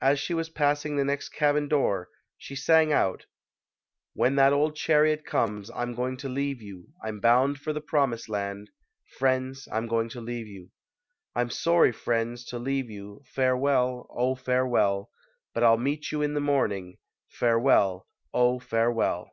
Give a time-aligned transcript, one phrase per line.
[0.00, 3.26] As she was passing the next cabin door she sang out:
[4.12, 8.28] When that old chariot comes, I'm going to leave you; I'm bound for the promised
[8.28, 8.70] land.
[9.20, 10.72] Friends, I'm going to leave you.
[11.36, 14.08] I'm sorry, friends, to leave you, Farewell!
[14.10, 15.12] Oh, farewell!
[15.54, 16.98] But I'll meet you in the morning!
[17.28, 18.08] Farewell!
[18.34, 19.30] Oh, farewell